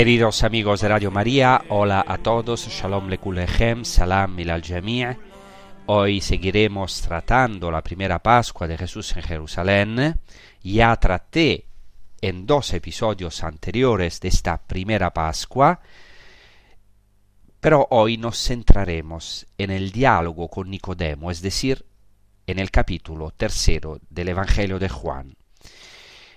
[0.00, 5.04] Queridos amigos de Radio María, hola a todos, Shalom Lekulechem, Salam al Jami'
[5.84, 10.18] Hoy seguiremos tratando la primera Pascua de Jesús en Jerusalén.
[10.62, 11.66] Ya traté
[12.22, 15.78] en dos episodios anteriores de esta primera Pascua,
[17.60, 21.84] pero hoy nos centraremos en el diálogo con Nicodemo, es decir,
[22.46, 25.36] en el capítulo tercero del Evangelio de Juan.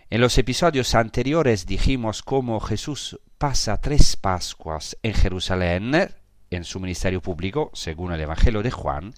[0.09, 6.09] En los episodios anteriores dijimos cómo Jesús pasa tres Pascuas en Jerusalén,
[6.49, 9.13] en su ministerio público, según el Evangelio de Juan,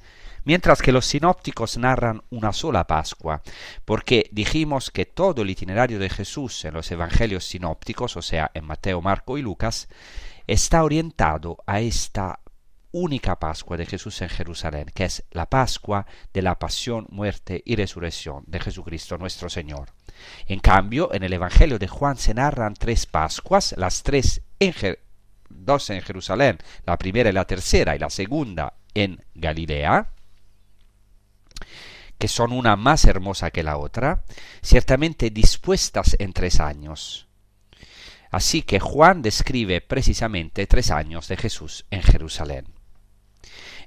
[0.46, 3.44] mientras que los sinópticos narran una sola Pascua,
[3.86, 8.66] porque dijimos que todo el itinerario de Jesús en los Evangelios sinópticos, o sea, en
[8.66, 9.90] Mateo, Marco y Lucas,
[10.48, 12.40] está orientado a esta
[12.96, 17.76] única Pascua de Jesús en Jerusalén, que es la Pascua de la pasión, muerte y
[17.76, 19.90] resurrección de Jesucristo nuestro Señor.
[20.48, 24.98] En cambio, en el Evangelio de Juan se narran tres Pascuas, las tres en
[25.50, 30.12] dos en Jerusalén, la primera y la tercera, y la segunda en Galilea,
[32.18, 34.24] que son una más hermosa que la otra,
[34.62, 37.28] ciertamente dispuestas en tres años.
[38.32, 42.75] Así que Juan describe precisamente tres años de Jesús en Jerusalén.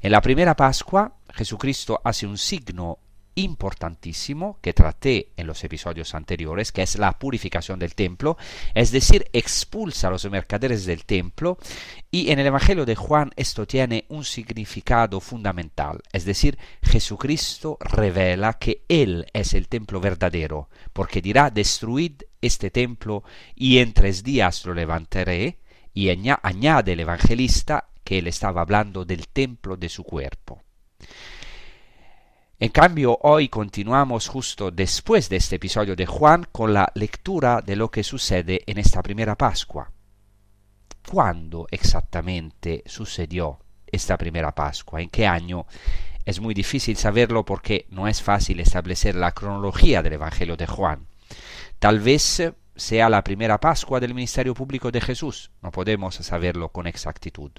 [0.00, 2.98] En la primera Pascua, Jesucristo hace un signo
[3.34, 8.36] importantísimo que traté en los episodios anteriores, que es la purificación del templo,
[8.74, 11.58] es decir, expulsa a los mercaderes del templo
[12.10, 18.54] y en el Evangelio de Juan esto tiene un significado fundamental, es decir, Jesucristo revela
[18.54, 23.22] que Él es el templo verdadero, porque dirá, destruid este templo
[23.54, 25.58] y en tres días lo levantaré,
[25.94, 30.62] y añade el evangelista que él estaba hablando del templo de su cuerpo.
[32.58, 37.76] En cambio, hoy continuamos justo después de este episodio de Juan con la lectura de
[37.76, 39.92] lo que sucede en esta primera Pascua.
[41.06, 45.02] ¿Cuándo exactamente sucedió esta primera Pascua?
[45.02, 45.66] ¿En qué año?
[46.24, 51.08] Es muy difícil saberlo porque no es fácil establecer la cronología del Evangelio de Juan.
[51.78, 52.42] Tal vez
[52.74, 57.52] sea la primera Pascua del ministerio público de Jesús, no podemos saberlo con exactitud.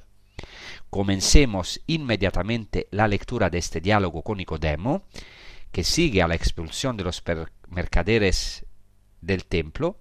[0.90, 5.04] Comencemos inmediatamente la lectura de este diálogo con Nicodemo,
[5.72, 7.24] que sigue a la expulsión de los
[7.68, 8.66] mercaderes
[9.22, 10.00] del templo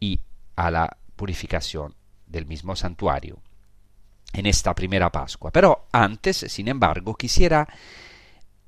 [0.00, 0.20] y
[0.56, 1.94] a la purificación
[2.26, 3.42] del mismo santuario
[4.32, 5.50] en esta primera Pascua.
[5.50, 7.68] Pero antes, sin embargo, quisiera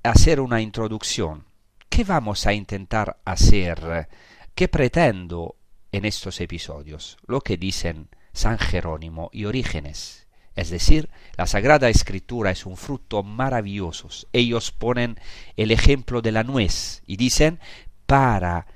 [0.02, 1.44] hacer una introducción.
[1.88, 4.08] ¿Qué vamos a intentar hacer?
[4.54, 5.56] ¿Qué pretendo
[5.92, 7.16] en estos episodios?
[7.26, 10.26] Lo que dicen San Jerónimo y Orígenes.
[10.54, 14.08] Es decir, la Sagrada Escritura es un fruto maravilloso.
[14.32, 15.18] Ellos ponen
[15.56, 17.60] el ejemplo de la nuez y dicen,
[18.06, 18.66] para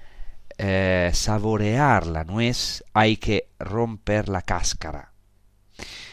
[0.56, 5.12] eh, saborear la nuez hay que romper la cáscara.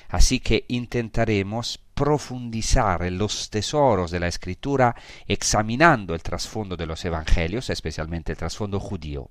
[0.10, 4.96] Así que intentaremos profundizar en los tesoros de la escritura
[5.28, 9.30] examinando el trasfondo de los evangelios, especialmente el trasfondo judío.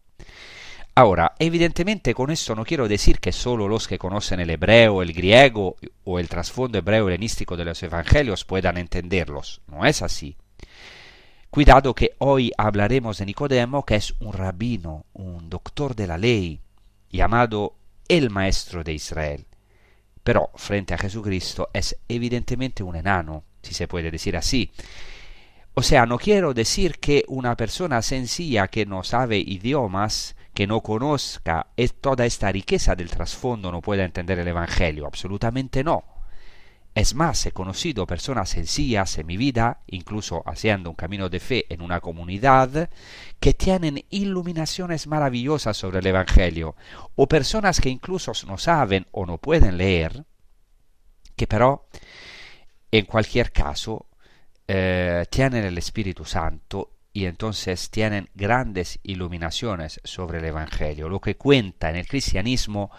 [1.00, 5.14] Ahora, evidentemente con esto no quiero decir que solo los que conocen el hebreo, el
[5.14, 9.62] griego o el trasfondo hebreo helenístico de los evangelios puedan entenderlos.
[9.66, 10.36] No es así.
[11.48, 16.60] Cuidado que hoy hablaremos de Nicodemo, que es un rabino, un doctor de la ley,
[17.08, 17.76] llamado
[18.06, 19.46] el maestro de Israel.
[20.22, 24.70] Pero frente a Jesucristo es evidentemente un enano, si se puede decir así.
[25.72, 30.82] O sea, no quiero decir que una persona sencilla que no sabe idiomas, que no
[30.82, 31.68] conozca
[32.02, 35.06] toda esta riqueza del trasfondo, no pueda entender el Evangelio.
[35.06, 36.04] Absolutamente no.
[36.94, 41.64] Es más, he conocido personas sencillas en mi vida, incluso haciendo un camino de fe
[41.70, 42.90] en una comunidad,
[43.40, 46.76] que tienen iluminaciones maravillosas sobre el Evangelio,
[47.16, 50.26] o personas que incluso no saben o no pueden leer,
[51.36, 51.88] que pero,
[52.90, 54.08] en cualquier caso,
[54.68, 61.08] eh, tienen el Espíritu Santo y entonces tienen grandes iluminaciones sobre el Evangelio.
[61.08, 62.90] Lo que cuenta en el cristianismo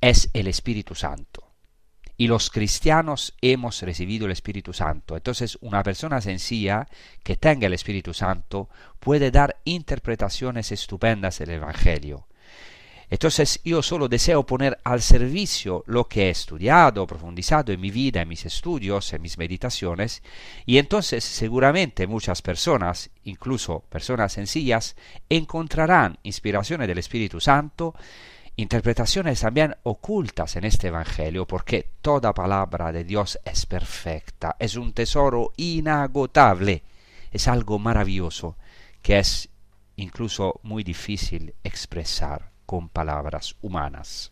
[0.00, 1.48] es el Espíritu Santo
[2.20, 5.16] y los cristianos hemos recibido el Espíritu Santo.
[5.16, 6.88] Entonces una persona sencilla
[7.22, 8.68] que tenga el Espíritu Santo
[8.98, 12.26] puede dar interpretaciones estupendas del Evangelio.
[13.10, 18.20] Entonces yo solo deseo poner al servicio lo que he estudiado, profundizado en mi vida,
[18.20, 20.22] en mis estudios, en mis meditaciones,
[20.66, 24.94] y entonces seguramente muchas personas, incluso personas sencillas,
[25.28, 27.94] encontrarán inspiraciones del Espíritu Santo
[28.56, 34.92] interpretaciones también ocultas en este Evangelio, porque toda palabra de Dios es perfecta, es un
[34.92, 36.82] tesoro inagotable,
[37.30, 38.56] es algo maravilloso
[39.00, 39.48] que es
[39.94, 44.30] incluso muy difícil expresar con palabras humanas.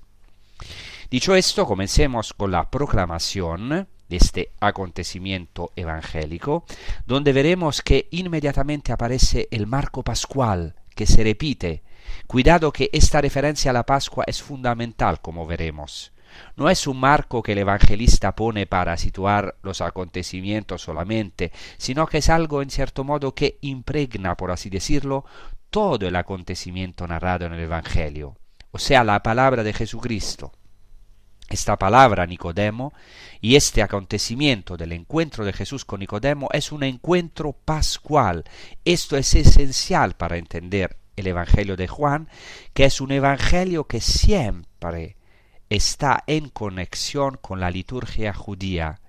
[1.11, 6.67] Dicho esto, comencemos con la proclamación de este acontecimiento evangélico,
[7.06, 11.83] donde veremos que inmediatamente aparece el marco pascual que se repite
[12.27, 16.12] Cuidado que esta referencia a la Pascua es fundamental, como veremos.
[16.56, 22.19] No es un marco que el evangelista pone para situar los acontecimientos solamente, sino que
[22.19, 25.25] es algo en cierto modo que impregna, por así decirlo,
[25.71, 28.37] todo el acontecimiento narrado en el Evangelio,
[28.71, 30.53] o sea, la palabra de Jesucristo.
[31.49, 32.93] Esta palabra Nicodemo
[33.41, 38.45] y este acontecimiento del encuentro de Jesús con Nicodemo es un encuentro pascual.
[38.85, 42.29] Esto es esencial para entender el Evangelio de Juan,
[42.75, 45.17] que es un Evangelio que siempre
[45.71, 49.01] está en conexión con la liturgia judía,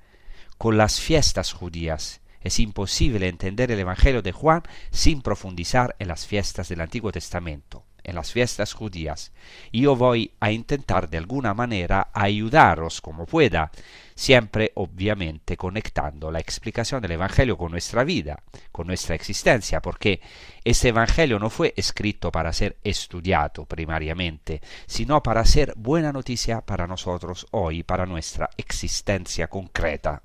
[0.58, 2.22] con las fiestas judías.
[2.48, 7.84] Es imposible entender el Evangelio de Juan sin profundizar en las fiestas del Antiguo Testamento
[8.06, 9.34] en las fiestas judías.
[9.74, 13.70] Yo voy a intentar de alguna manera ayudaros como pueda,
[14.16, 18.42] siempre obviamente conectando la explicación del Evangelio con nuestra vida,
[18.72, 20.22] con nuestra existencia, porque
[20.64, 26.88] este Evangelio no fue escrito para ser estudiado primariamente, sino para ser buena noticia para
[26.88, 30.22] nosotros hoy, para nuestra existencia concreta.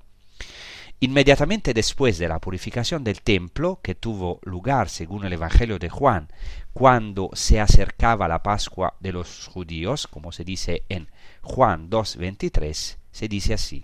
[1.03, 6.29] Inmediatamente después de la purificación del templo, que tuvo lugar según el Evangelio de Juan,
[6.71, 11.09] cuando se acercaba la Pascua de los judíos, como se dice en
[11.41, 13.83] Juan 2.23, se dice así.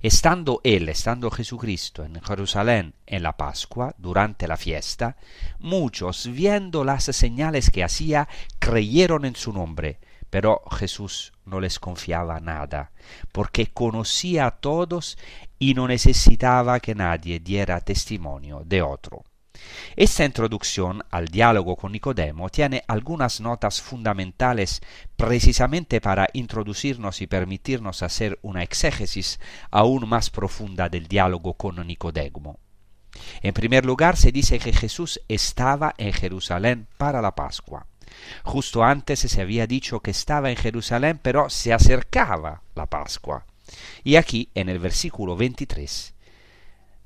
[0.00, 5.18] Estando él, estando Jesucristo en Jerusalén en la Pascua, durante la fiesta,
[5.58, 8.30] muchos, viendo las señales que hacía,
[8.60, 9.98] creyeron en su nombre,
[10.30, 12.92] pero Jesús no les confiaba nada,
[13.32, 15.18] porque conocía a todos
[15.58, 19.24] y no necesitaba que nadie diera testimonio de otro.
[19.96, 24.80] Esta introducción al diálogo con Nicodemo tiene algunas notas fundamentales
[25.16, 29.38] precisamente para introducirnos y permitirnos hacer una exégesis
[29.70, 32.58] aún más profunda del diálogo con Nicodemo.
[33.42, 37.86] En primer lugar, se dice que Jesús estaba en Jerusalén para la Pascua.
[38.44, 43.44] Justo antes se había dicho que estaba en Jerusalén, pero se acercaba la Pascua.
[44.04, 46.14] Y aquí, en el versículo 23,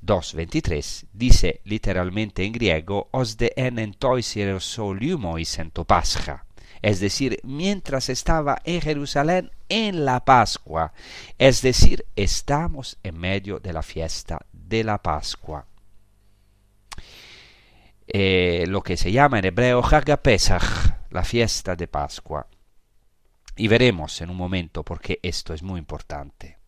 [0.05, 6.45] 2.23 dice literalmente en griego os de en en to pascha
[6.85, 10.93] es decir, mientras estaba en Jerusalén en la Pascua,
[11.39, 15.65] es decir, estamos en medio de la fiesta de la Pascua.
[18.17, 20.63] Eh, lo que se llama en hebreo Chag Pesach,
[21.11, 22.47] la fiesta de Pascua.
[23.57, 26.59] Y veremos en un momento por qué esto es muy importante.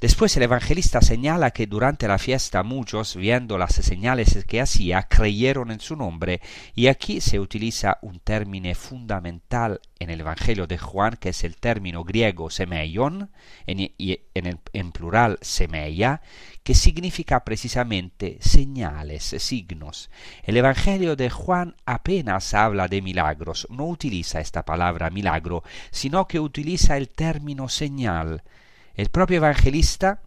[0.00, 5.72] Después el evangelista señala que durante la fiesta muchos, viendo las señales que hacía, creyeron
[5.72, 6.40] en su nombre,
[6.76, 11.56] y aquí se utiliza un término fundamental en el Evangelio de Juan, que es el
[11.56, 13.32] término griego semeion,
[13.66, 13.90] en,
[14.34, 16.22] en, plural semeia,
[16.62, 20.10] que significa precisamente señales, signos.
[20.44, 26.38] El Evangelio de Juan apenas habla de milagros, no utiliza esta palabra milagro, sino que
[26.38, 28.44] utiliza el término señal,
[28.98, 30.22] el propio evangelista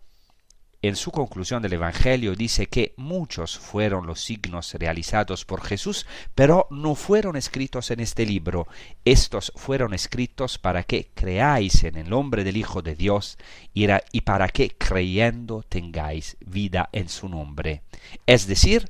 [0.81, 6.67] en su conclusión del Evangelio dice que muchos fueron los signos realizados por Jesús, pero
[6.71, 8.69] no fueron escritos en este libro.
[9.03, 13.37] Estos fueron escritos para que creáis en el nombre del Hijo de Dios
[13.73, 17.83] y para que creyendo tengáis vida en su nombre.
[18.25, 18.89] Es decir,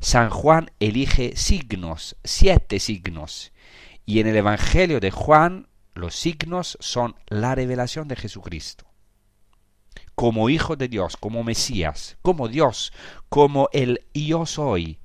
[0.00, 3.52] San Juan elige signos, siete signos,
[4.04, 8.86] y en el Evangelio de Juan los signos son la revelación de Jesucristo
[10.14, 12.92] como Hijo de Dios, como Mesías, como Dios,
[13.28, 14.98] como el yo soy.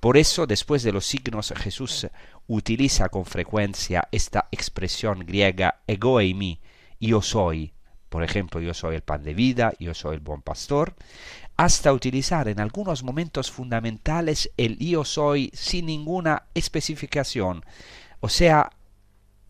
[0.00, 2.06] Por eso, después de los signos, Jesús
[2.46, 6.58] utiliza con frecuencia esta expresión griega ego e
[7.00, 7.72] yo soy.
[8.08, 10.94] Por ejemplo, yo soy el pan de vida, yo soy el buen pastor,
[11.56, 17.64] hasta utilizar en algunos momentos fundamentales el yo soy sin ninguna especificación.
[18.20, 18.70] O sea,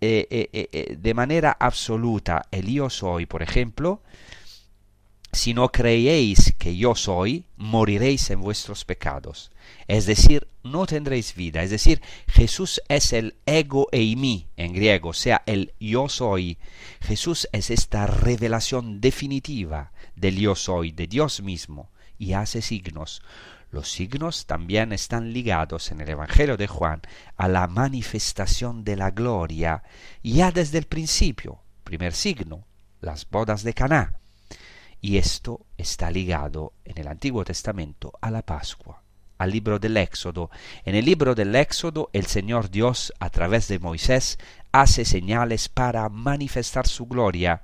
[0.01, 4.03] eh, eh, eh, de manera absoluta, el yo soy, por ejemplo,
[5.33, 9.51] si no creéis que yo soy, moriréis en vuestros pecados.
[9.89, 11.63] Es decir, no tendréis vida.
[11.63, 16.59] Es decir, Jesús es el ego e mi en griego, o sea, el yo soy.
[17.01, 23.23] Jesús es esta revelación definitiva del yo soy, de Dios mismo, y hace signos.
[23.71, 27.01] Los signos también están ligados en el Evangelio de Juan
[27.39, 29.83] a la manifestación de la gloria
[30.23, 31.63] ya desde el principio.
[31.85, 32.67] Primer signo,
[33.01, 34.19] las bodas de Caná
[35.03, 39.03] y esto está ligado en el Antiguo Testamento a la Pascua,
[39.37, 40.49] al libro del Éxodo.
[40.85, 44.39] En el libro del Éxodo el Señor Dios a través de Moisés
[44.71, 47.63] hace señales para manifestar su gloria,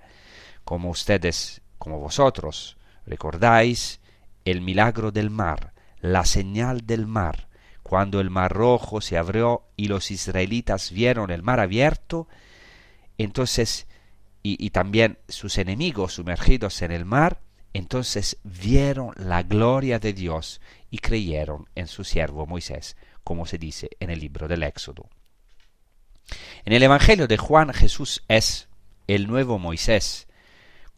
[0.64, 2.76] como ustedes, como vosotros,
[3.06, 4.00] recordáis
[4.44, 7.48] el milagro del mar, la señal del mar,
[7.84, 12.26] cuando el mar rojo se abrió y los israelitas vieron el mar abierto,
[13.16, 13.87] entonces
[14.42, 17.40] y, también sus enemigos sumergidos en el mar,
[17.74, 23.90] entonces vieron la gloria de Dios y creyeron en su siervo Moisés, como se dice
[24.00, 25.08] en el libro del Éxodo.
[26.64, 28.68] En el Evangelio de Juan Jesús es
[29.06, 30.27] el nuevo Moisés,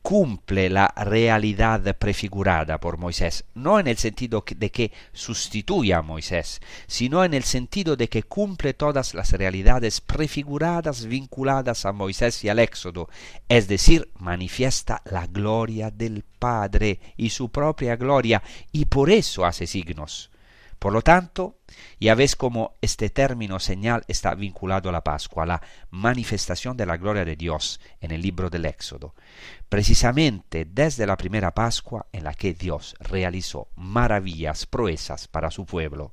[0.03, 6.61] cumple la realidad prefigurada por Moisés, no en el sentido de que sustituya a Moisés,
[6.87, 12.49] sino en el sentido de que cumple todas las realidades prefiguradas vinculadas a Moisés y
[12.49, 13.09] al Éxodo,
[13.49, 18.43] es decir, manifiesta la gloria del Padre y su propia gloria,
[18.73, 20.31] y por eso hace signos.
[20.81, 21.59] Por lo tanto,
[22.01, 26.87] ya ves cómo este término señal está vinculado a la Pascua, a la manifestación de
[26.87, 29.15] la gloria de Dios en el libro del Éxodo,
[29.69, 36.13] precisamente desde la primera Pascua en la que Dios realizó maravillas, proezas para su pueblo.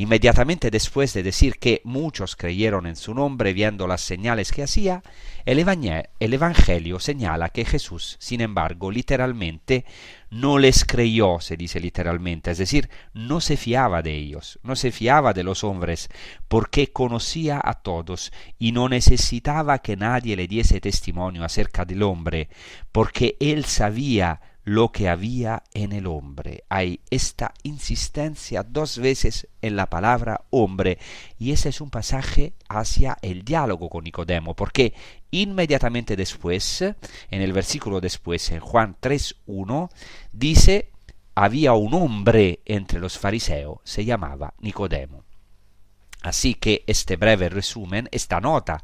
[0.00, 5.02] Inmediatamente después de decir que muchos creyeron en su nombre viendo las señales que hacía,
[5.44, 9.84] el, Evangelio señala que Jesús, sin embargo, literalmente
[10.30, 14.90] no les creyó, se dice literalmente, es decir, no se fiaba de ellos, no se
[14.90, 16.08] fiaba de los hombres,
[16.48, 22.48] porque conocía a todos y no necesitaba que nadie le diese testimonio acerca del hombre,
[22.90, 24.40] porque él sabía
[24.70, 26.62] lo que había en el hombre.
[26.68, 30.98] Hay esta insistencia dos veces en la palabra hombre
[31.40, 34.94] y ese es un pasaje hacia el diálogo con Nicodemo, porque
[35.32, 39.90] inmediatamente después, en el versículo después, en Juan 3.1,
[40.32, 40.92] dice,
[41.34, 45.24] había un hombre entre los fariseos, se llamaba Nicodemo.
[46.22, 48.82] Así que este breve resumen, esta nota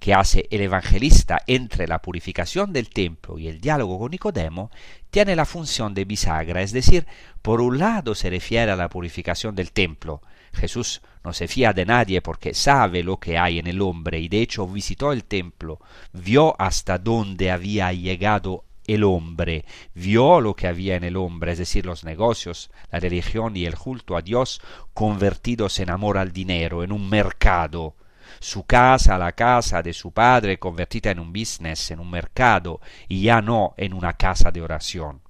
[0.00, 4.70] que hace el evangelista entre la purificación del templo y el diálogo con Nicodemo,
[5.10, 7.06] tiene la función de bisagra, es decir,
[7.42, 10.22] por un lado se refiere a la purificación del templo.
[10.54, 14.28] Jesús no se fía de nadie porque sabe lo que hay en el hombre y
[14.28, 15.80] de hecho visitó el templo,
[16.14, 19.64] vio hasta dónde había llegado el hombre,
[19.94, 23.76] vio lo que había en el hombre, es decir, los negocios, la religión y el
[23.76, 24.60] culto a Dios
[24.94, 27.94] convertidos en amor al dinero, en un mercado,
[28.40, 33.22] su casa, la casa de su padre convertida en un business, en un mercado, y
[33.22, 35.20] ya no en una casa de oración.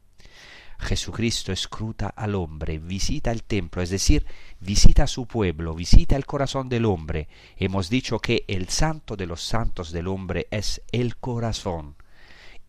[0.80, 4.24] Jesucristo escruta al hombre, visita el templo, es decir,
[4.60, 7.28] visita su pueblo, visita el corazón del hombre.
[7.56, 11.96] Hemos dicho que el santo de los santos del hombre es el corazón.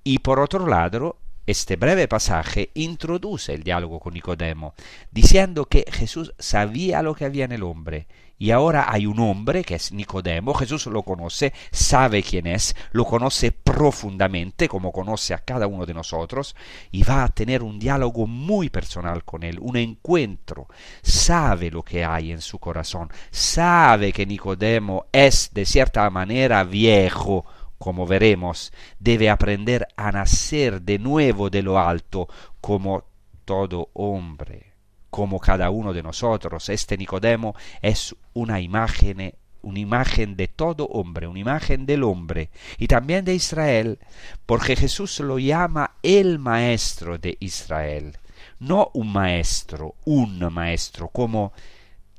[0.09, 4.73] Y por otro lado, este breve pasaje introduce el diálogo con Nicodemo,
[5.11, 8.07] diciendo que Jesús sabía lo que había en el hombre,
[8.39, 13.05] y ahora hay un hombre que es Nicodemo, Jesús lo conoce, sabe quién es, lo
[13.05, 16.55] conoce profundamente, como conoce a cada uno de nosotros,
[16.89, 20.69] y va a tener un diálogo muy personal con él, un encuentro,
[21.03, 27.45] sabe lo que hay en su corazón, sabe que Nicodemo es de cierta manera viejo,
[27.79, 32.27] como veremos, debe aprender a nacer de nuevo de lo alto
[32.61, 33.05] como
[33.45, 34.73] todo hombre,
[35.09, 36.69] como cada uno de nosotros.
[36.69, 42.87] Este Nicodemo es una imagen una imagen de todo hombre, una imagen del hombre y
[42.87, 43.99] también de Israel,
[44.45, 48.17] porque Jesús lo llama el maestro de Israel,
[48.59, 51.51] no un maestro, un maestro, como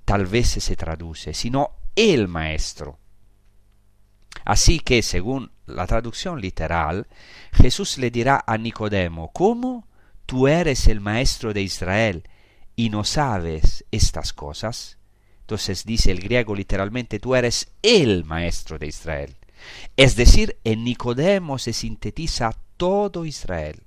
[0.04, 2.98] tal vez se traduce, sino el maestro.
[4.44, 7.06] Así que, según la traducción literal,
[7.52, 9.86] Jesús le dirá a Nicodemo, ¿cómo
[10.26, 12.24] tú eres el maestro de Israel
[12.76, 14.98] y no sabes estas cosas?
[15.42, 19.36] Entonces dice el griego literalmente, tú eres el maestro de Israel.
[19.96, 23.82] Es decir, en Nicodemo se sintetiza todo Israel,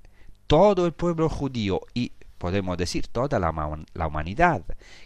[0.46, 2.12] todo el pueblo judío y
[2.44, 4.62] podemos decir toda la, humanidad.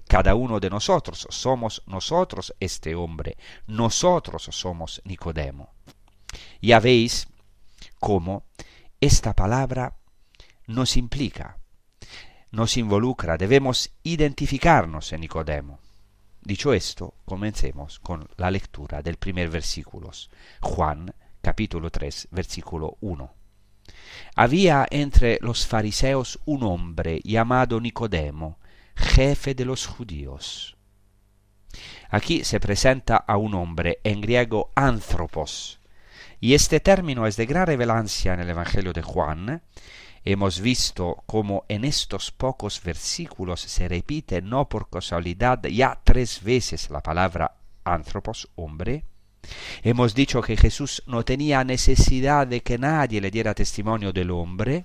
[0.09, 3.37] Cada uno de nosotros somos nosotros este hombre,
[3.68, 5.71] nosotros somos Nicodemo.
[6.61, 7.28] Ya veis
[8.00, 8.42] cómo
[9.00, 9.95] esta palabra
[10.66, 11.59] nos implica,
[12.50, 15.78] nos involucra, debemos identificarnos en Nicodemo.
[16.42, 20.11] Dicho esto, comencemos con la lectura del primer versículo.
[20.61, 23.38] Juan, capítulo 3, versículo 1.
[24.35, 28.59] Había entre los fariseos un hombre llamado Nicodemo,
[28.95, 30.77] jefe de los judíos.
[32.11, 35.81] Aquí se presenta a un hombre en griego anthropos,
[36.41, 39.62] y este término es de gran relevancia en el Evangelio de Juan,
[40.31, 46.91] Hemos visto cómo en estos pocos versículos se repite no por casualidad ya tres veces
[46.91, 49.05] la palabra anthropos, hombre.
[49.83, 54.85] Hemos dicho que Jesús no tenía necesidad de que nadie le diera testimonio del hombre.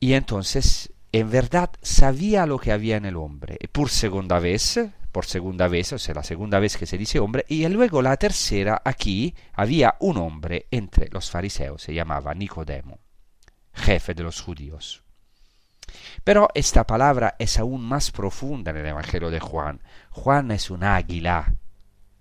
[0.00, 3.58] Y entonces, en verdad, sabía lo que había en el hombre.
[3.72, 4.78] Por segunda vez,
[5.12, 8.16] por segunda vez, o sea, la segunda vez que se dice hombre, y luego la
[8.16, 12.98] tercera, aquí había un hombre entre los fariseos, se llamaba Nicodemo,
[13.72, 15.02] jefe de los judíos.
[16.22, 19.80] Pero esta palabra es aún más profunda en el Evangelio de Juan.
[20.10, 21.54] Juan es un águila,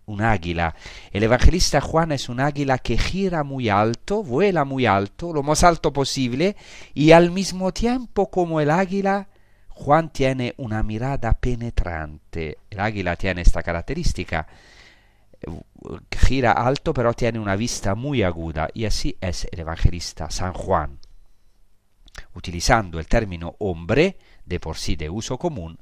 [0.08, 0.74] un águila.
[1.12, 5.64] El evangelista Juan es un águila que gira muy alto, vuela muy alto, lo más
[5.64, 6.56] alto posible,
[6.94, 9.28] y al mismo tiempo como el águila
[9.70, 12.58] Juan tiene una mirada penetrante.
[12.70, 14.48] El águila tiene esta característica.
[16.10, 18.70] Gira alto, pero tiene una vista muy aguda.
[18.74, 20.98] Y así es el evangelista San Juan.
[22.34, 25.78] Utilizando el término hombre, de por sí de uso común,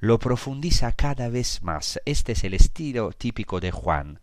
[0.00, 2.00] lo profundiza cada vez más.
[2.04, 4.20] Este es el estilo típico de Juan.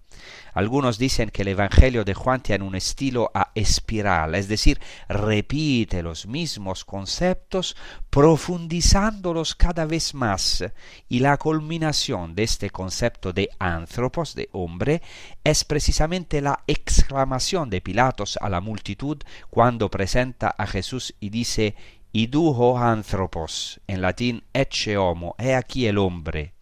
[0.53, 6.01] Algunos dicen que el Evangelio de Juan tiene un estilo a espiral, es decir, repite
[6.01, 7.75] los mismos conceptos
[8.09, 10.63] profundizándolos cada vez más,
[11.09, 15.01] y la culminación de este concepto de anthropos, de hombre,
[15.43, 19.17] es precisamente la exclamación de Pilatos a la multitud
[19.49, 21.75] cuando presenta a Jesús y dice
[22.15, 26.53] iduho anthropos, en latín ecce homo, he aquí el hombre.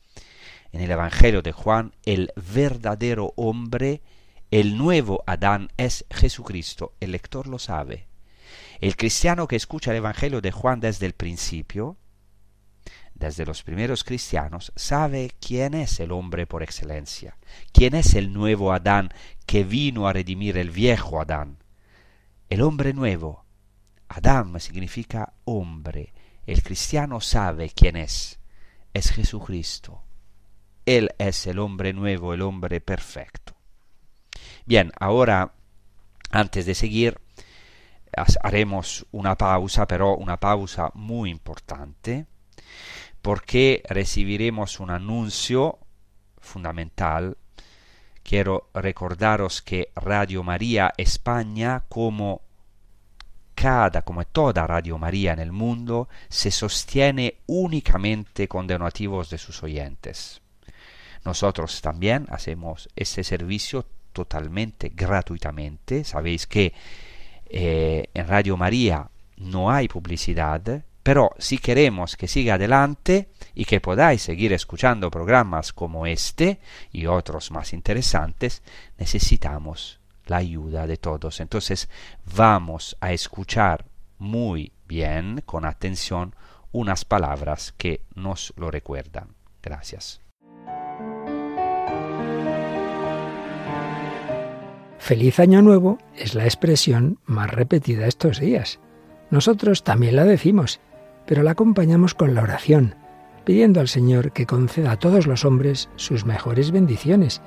[0.72, 4.02] En el Evangelio de Juan, el verdadero hombre,
[4.50, 8.08] el nuevo Adán es Jesucristo, el lector lo sabe.
[8.82, 11.98] El cristiano que escucha el Evangelio de Juan desde el principio,
[13.14, 17.38] desde los primeros cristianos, sabe quién es el hombre por excelencia,
[17.72, 19.14] quién es el nuevo Adán
[19.46, 21.60] que vino a redimir el viejo Adán.
[22.50, 23.43] El hombre nuevo,
[24.16, 26.14] Adam significa hombre.
[26.46, 28.40] El cristiano sabe quién es.
[28.94, 30.04] Es Jesucristo.
[30.86, 33.56] Él es el hombre nuevo, el hombre perfecto.
[34.66, 35.54] Bien, ahora,
[36.30, 37.20] antes de seguir,
[38.42, 42.28] haremos una pausa, pero una pausa muy importante,
[43.24, 45.80] porque recibiremos un anuncio
[46.40, 47.38] fundamental.
[48.22, 52.43] Quiero recordaros que Radio María España, como
[53.54, 59.64] cada, como toda Radio María en el mundo, se sostiene únicamente con donativos de sus
[59.64, 60.42] oyentes.
[61.26, 66.04] Nosotros también hacemos este servicio totalmente gratuitamente.
[66.04, 66.74] Sabéis que
[67.48, 73.82] eh, en Radio María no hay publicidad, pero si queremos que siga adelante y que
[73.82, 76.60] podáis seguir escuchando programas como este
[76.92, 78.64] y otros más interesantes,
[78.98, 81.40] necesitamos la ayuda de todos.
[81.40, 81.90] Entonces
[82.36, 83.86] vamos a escuchar
[84.18, 86.36] muy bien, con atención,
[86.72, 89.36] unas palabras que nos lo recuerdan.
[89.62, 90.22] Gracias.
[94.98, 98.80] Feliz Año Nuevo es la expresión más repetida estos días.
[99.32, 100.80] Nosotros también la decimos,
[101.26, 102.96] pero la acompañamos con la oración,
[103.44, 107.42] pidiendo al Señor que conceda a todos los hombres sus mejores bendiciones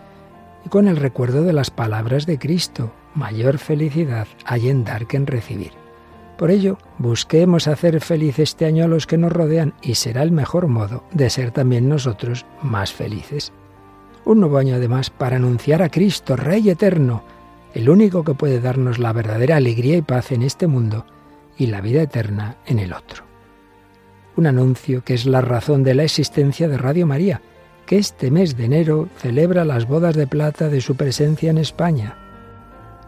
[0.67, 2.93] y con el recuerdo de las palabras de Cristo.
[3.15, 5.71] Mayor felicidad hay en dar que en recibir.
[6.37, 10.33] Por ello, busquemos hacer feliz este año a los que nos rodean y será el
[10.33, 13.53] mejor modo de ser también nosotros más felices.
[14.25, 17.23] Un nuevo año además para anunciar a Cristo, Rey eterno,
[17.73, 21.07] el único que puede darnos la verdadera alegría y paz en este mundo
[21.57, 23.23] y la vida eterna en el otro.
[24.35, 27.41] Un anuncio que es la razón de la existencia de Radio María,
[27.87, 32.17] que este mes de enero celebra las bodas de plata de su presencia en España.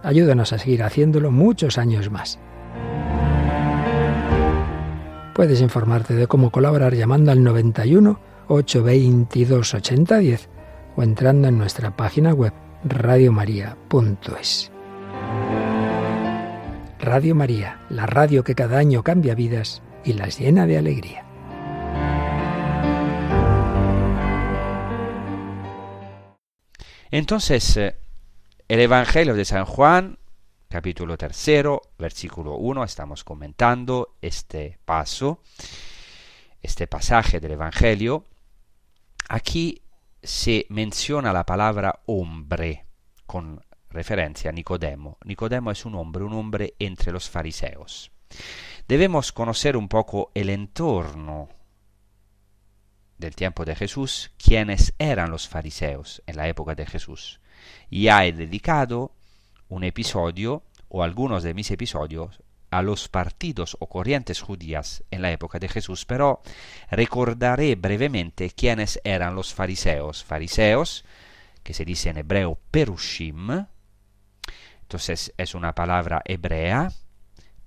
[0.02, 2.38] Ayúdanos a seguir haciéndolo muchos años más.
[5.34, 10.48] Puedes informarte de cómo colaborar llamando al 91 822 8010
[10.96, 12.52] o entrando en nuestra página web
[12.84, 14.72] radiomaria.es.
[16.98, 21.27] Radio María, la radio que cada año cambia vidas y las llena de alegría.
[27.10, 27.96] Entonces, eh,
[28.68, 30.18] el Evangelio de San Juan
[30.68, 35.40] capítulo tercero, versículo 1, estamos comentando este paso,
[36.62, 38.24] este pasaje del Evangelio.
[39.30, 39.80] Aquí
[40.22, 42.84] se menciona la palabra hombre
[43.26, 45.16] con referencia a Nicodemo.
[45.24, 48.10] Nicodemo es un hombre, un hombre entre los fariseos.
[48.86, 51.48] Debemos conocer un poco el entorno
[53.18, 57.40] del tiempo de Jesús, quiénes eran los fariseos en la época de Jesús.
[57.90, 59.12] Ya he dedicado
[59.68, 65.32] un episodio o algunos de mis episodios a los partidos o corrientes judías en la
[65.32, 66.42] época de Jesús, pero
[66.90, 70.24] recordaré brevemente quiénes eran los fariseos.
[70.24, 71.04] Fariseos,
[71.62, 73.66] que se dice en hebreo perushim,
[74.82, 76.90] entonces es una palabra hebrea,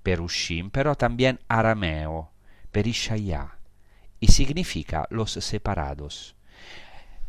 [0.02, 2.32] perushim, pero también arameo,
[2.70, 3.58] perishaya,
[4.22, 6.36] y significa los separados.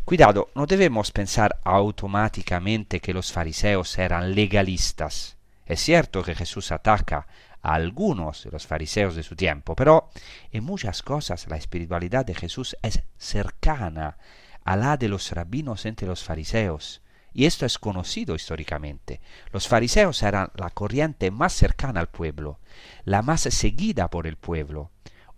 [0.05, 5.35] Cuidado, no debemos pensar automáticamente que los fariseos eran legalistas.
[5.65, 7.25] Es cierto que Jesús ataca
[7.63, 10.11] a algunos de los fariseos de su tiempo, pero
[10.51, 14.17] en muchas cosas la espiritualidad de Jesús es cercana
[14.63, 17.01] a la de los rabinos entre los fariseos.
[17.33, 19.19] Y esto es conocido históricamente.
[19.51, 22.59] Los fariseos eran la corriente más cercana al pueblo,
[23.03, 24.91] la más seguida por el pueblo.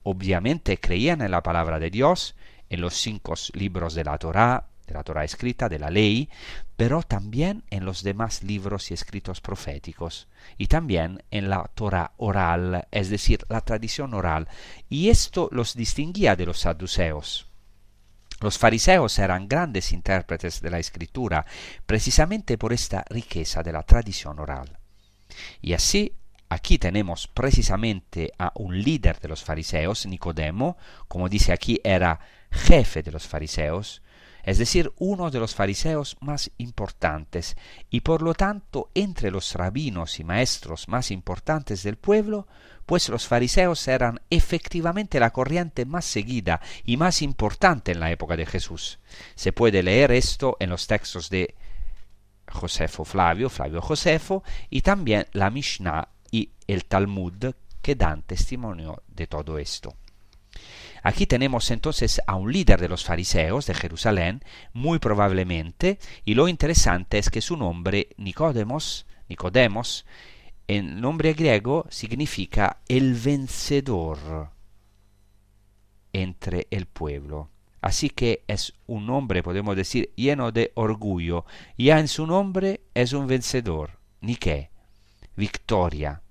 [0.08, 2.36] Obviamente creían en la palabra de Dios,
[2.70, 6.30] en los cinco libros de la Torá, de la Torá escrita, de la ley,
[6.78, 10.28] pero también en los demás libros y escritos proféticos,
[10.60, 14.48] y también en la Torá oral, es decir, la tradición oral,
[14.89, 17.48] y esto los distinguía de los saduceos.
[18.41, 21.48] Los fariseos eran grandes intérpretes de la escritura,
[21.88, 24.78] precisamente por esta riqueza de la tradición oral.
[25.63, 26.13] Y así
[26.48, 30.78] Aquí tenemos precisamente a un líder de los fariseos, Nicodemo,
[31.08, 32.20] como dice aquí, era
[32.52, 34.04] jefe de los fariseos,
[34.44, 37.58] es decir, uno de los fariseos más importantes,
[37.90, 42.48] y por lo tanto entre los rabinos y maestros más importantes del pueblo,
[42.86, 48.38] pues los fariseos eran efectivamente la corriente más seguida y más importante en la época
[48.38, 49.00] de Jesús.
[49.34, 51.56] Se puede leer esto en los textos de
[52.48, 56.10] Josefo Flavio, Flavio Josefo, y también la Mishnah
[56.67, 59.95] el Talmud que dan testimonio de todo esto.
[61.04, 66.47] Aquí tenemos entonces a un líder de los fariseos de Jerusalén, muy probablemente, y lo
[66.47, 70.06] interesante es que su nombre, Nicodemos, Nicodemos,
[70.67, 74.49] en nombre griego significa el vencedor
[76.12, 77.51] entre el pueblo.
[77.82, 81.45] Así que es un nombre, podemos decir, lleno de orgullo.
[81.78, 83.99] Ya en su nombre es un vencedor.
[84.21, 84.71] Nike,
[85.36, 86.23] victoria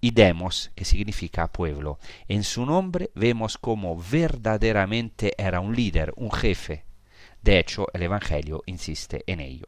[0.00, 1.98] y demos, que significa pueblo.
[2.28, 6.84] En su nombre vemos como verdaderamente era un líder, un jefe.
[7.42, 9.66] De hecho, el Evangelio insiste en ello.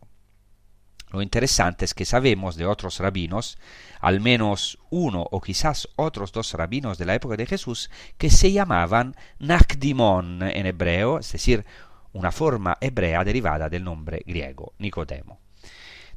[1.10, 3.58] Lo interesante es que sabemos de otros rabinos,
[4.00, 8.50] al menos uno o quizás otros dos rabinos de la época de Jesús, que se
[8.50, 11.66] llamaban Nakdimon en hebreo, es decir,
[12.14, 15.41] una forma hebrea derivada del nombre griego, Nicodemo.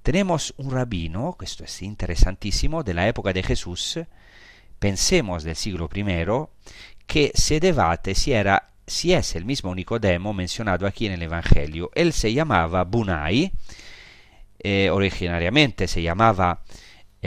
[0.06, 4.02] Tenemos un rabino, esto es interesantísimo, de la época de Jesús,
[4.78, 6.28] pensemos del siglo I,
[7.08, 7.60] que se
[8.14, 11.90] si era si es el mismo Nicodemo mencionado aquí en el Evangelio.
[11.96, 13.52] Él se llamaba Bunai,
[14.60, 16.62] eh, originariamente se llamaba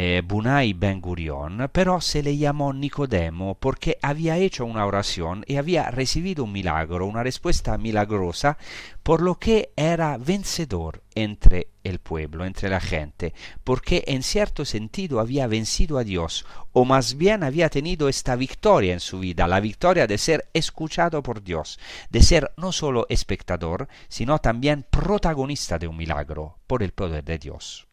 [0.01, 5.57] eh, Bunai Ben Gurion, pero se le llamó Nicodemo porque había hecho una oración y
[5.57, 8.59] había recibido un milagro, una respuesta milagrosa,
[9.03, 13.35] por lo que era vencedor entre el pueblo, entre la gente,
[13.65, 18.93] porque en cierto sentido había vencido a Dios, o más bien había tenido esta victoria
[18.93, 23.89] en su vida, la victoria de ser escuchado por Dios, de ser no solo espectador,
[24.09, 27.88] sino también protagonista de un milagro por el poder de Dios.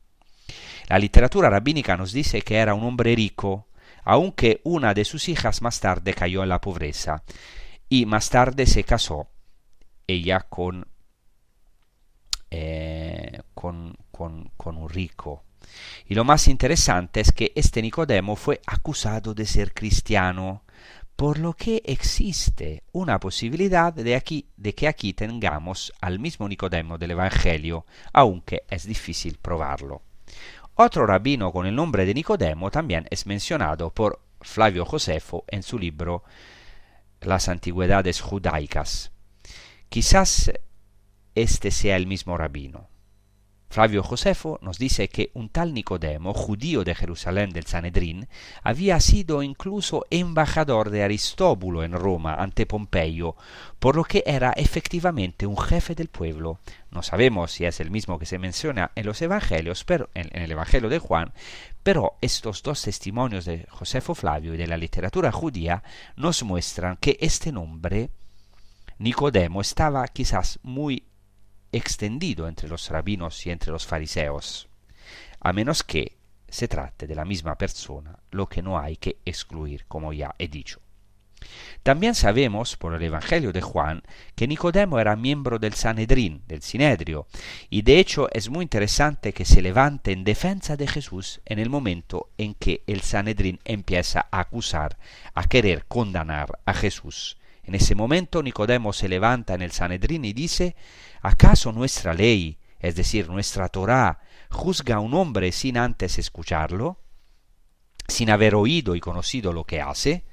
[0.88, 3.67] La literatura rabínica nos dice que era un hombre rico,
[4.03, 7.23] aunque una de sus hijas más tarde cayó en la pobreza
[7.89, 9.27] y más tarde se casó
[10.08, 10.88] ella con,
[12.51, 15.43] eh, con, con, con un rico.
[16.08, 20.63] Y lo más interesante es que este Nicodemo fue acusado de ser cristiano,
[21.15, 26.97] por lo que existe una posibilidad de, aquí, de que aquí tengamos al mismo Nicodemo
[26.97, 30.03] del Evangelio, aunque es difícil probarlo.
[30.77, 35.79] Otro rabino con el nombre de Nicodemo también es mencionado por Flavio Josefo en su
[35.79, 36.23] libro
[37.21, 39.13] Las Antigüedades Judaicas.
[39.88, 40.51] Quizás
[41.33, 42.89] este sea el mismo rabino.
[43.69, 48.28] Flavio Josefo nos dice que un tal Nicodemo, judío de Jerusalén del Sanedrín,
[48.63, 53.36] había sido incluso embajador de Aristóbulo en Roma ante Pompeyo,
[53.80, 56.60] por lo que era efectivamente un jefe del pueblo.
[56.89, 60.43] No sabemos si es el mismo que se menciona en los evangelios, pero en, en
[60.43, 61.34] el Evangelio de Juan,
[61.84, 65.84] pero estos dos testimonios de Josefo Flavio y de la literatura judía
[66.15, 68.10] nos muestran que este nombre
[68.97, 71.04] Nicodemo estaba quizás muy
[71.71, 74.67] extendido entre los rabinos y entre los fariseos,
[75.39, 79.86] a menos que se trate de la misma persona, lo que no hay que excluir,
[79.88, 80.80] como ya he dicho.
[81.84, 84.01] También sabemos por el Evangelio de Juan
[84.36, 87.28] que Nicodemo era miembro del Sanedrín, del Sinedrio,
[87.69, 91.69] y de hecho es muy interesante que se levante en defensa de Jesús en el
[91.69, 94.97] momento en que el Sanedrín empieza a acusar,
[95.34, 97.38] a querer condenar a Jesús.
[97.65, 100.75] En ese momento Nicodemo se levanta en el Sanedrín y dice
[101.21, 104.19] ¿Acaso nuestra ley, es decir, nuestra Torá,
[104.51, 106.99] juzga a un hombre sin antes escucharlo,
[108.08, 110.23] sin haber oído y conocido lo que hace?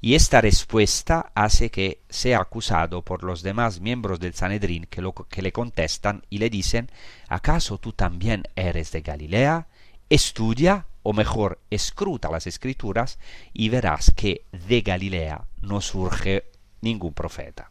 [0.00, 5.12] Y esta respuesta hace que sea acusado por los demás miembros del Sanedrín que, lo,
[5.12, 6.90] que le contestan y le dicen,
[7.28, 9.68] ¿acaso tú también eres de Galilea?
[10.08, 13.18] Estudia, o mejor, escruta las escrituras
[13.52, 16.44] y verás que de Galilea no surge
[16.80, 17.70] ningún profeta.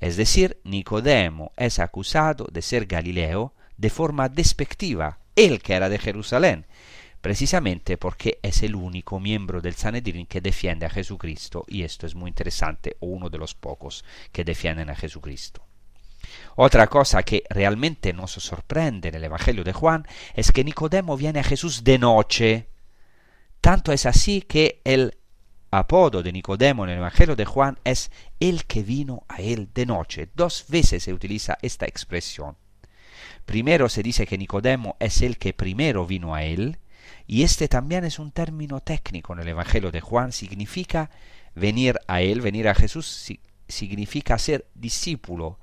[0.00, 5.98] Es decir, Nicodemo es acusado de ser Galileo de forma despectiva, él que era de
[5.98, 6.66] Jerusalén,
[7.20, 12.14] precisamente porque es el único miembro del Sanedrín que defiende a Jesucristo, y esto es
[12.14, 15.64] muy interesante, o uno de los pocos que defienden a Jesucristo.
[16.56, 21.40] Otra cosa que realmente nos sorprende en el Evangelio de Juan es que Nicodemo viene
[21.40, 22.68] a Jesús de noche.
[23.60, 25.16] Tanto es así que el
[25.70, 29.86] apodo de Nicodemo en el Evangelio de Juan es el que vino a él de
[29.86, 30.28] noche.
[30.34, 32.56] Dos veces se utiliza esta expresión.
[33.44, 36.78] Primero se dice que Nicodemo es el que primero vino a él,
[37.26, 41.10] y este también es un término técnico en el Evangelio de Juan, significa
[41.54, 43.32] venir a él, venir a Jesús,
[43.68, 45.58] significa ser discípulo,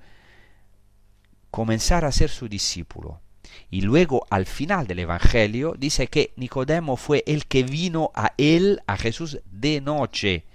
[1.51, 3.21] comenzar a ser su discípulo.
[3.69, 8.81] Y luego al final del Evangelio dice que Nicodemo fue el que vino a él,
[8.87, 10.45] a Jesús, de noche.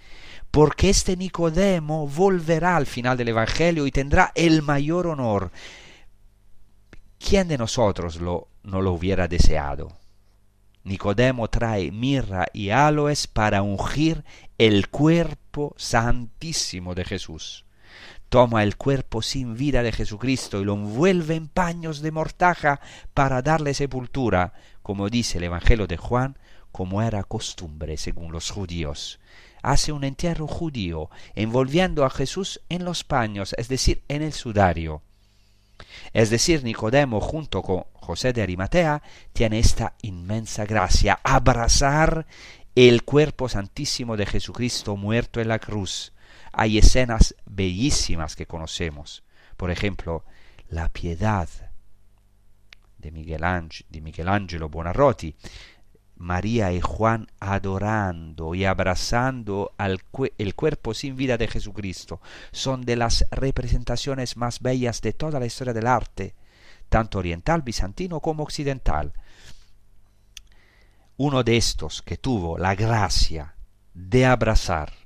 [0.50, 5.53] Porque este Nicodemo volverá al final del Evangelio y tendrá el mayor honor.
[7.18, 9.96] ¿Quién de nosotros lo, no lo hubiera deseado?
[10.83, 14.24] Nicodemo trae mirra y aloes para ungir
[14.57, 17.64] el cuerpo santísimo de Jesús
[18.30, 22.80] toma el cuerpo sin vida de Jesucristo y lo envuelve en paños de mortaja
[23.12, 26.38] para darle sepultura, como dice el Evangelio de Juan,
[26.70, 29.18] como era costumbre según los judíos.
[29.62, 35.02] Hace un entierro judío, envolviendo a Jesús en los paños, es decir, en el sudario.
[36.12, 42.26] Es decir, Nicodemo junto con José de Arimatea tiene esta inmensa gracia, abrazar
[42.76, 46.12] el cuerpo santísimo de Jesucristo muerto en la cruz,
[46.60, 49.24] hay escenas bellísimas que conocemos.
[49.56, 50.26] Por ejemplo,
[50.68, 51.48] la piedad
[52.98, 53.40] de Miguel,
[53.88, 54.28] de Miguel
[54.68, 55.34] Buonarroti,
[56.16, 60.02] María y Juan adorando y abrazando al
[60.36, 62.20] el cuerpo sin vida de Jesucristo
[62.52, 66.34] son de las representaciones más bellas de toda la historia del arte,
[66.90, 69.14] tanto oriental, bizantino como occidental.
[71.16, 73.54] Uno de estos que tuvo la gracia
[73.94, 74.99] de abrazar